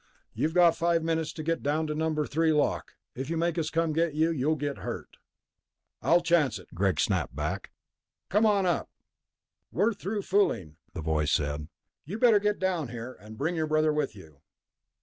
[0.33, 2.25] "You've got five minutes to get down to No.
[2.25, 2.95] 3 lock.
[3.13, 5.17] If you make us come get you, you'll get hurt."
[6.01, 7.69] "I'll chance it," Greg snapped back.
[8.27, 8.89] "Come on up."
[9.71, 11.67] "We're through fooling," the voice said.
[12.03, 13.13] "You'd better get down here.
[13.13, 14.41] And bring your brother with you."